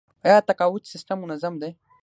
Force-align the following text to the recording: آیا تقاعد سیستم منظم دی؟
آیا 0.25 0.39
تقاعد 0.49 0.83
سیستم 0.91 1.17
منظم 1.21 1.53
دی؟ 1.61 1.69